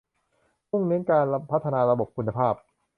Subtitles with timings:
[0.71, 2.53] มุ่งเน้นการพัฒนาระบบคุณภาพ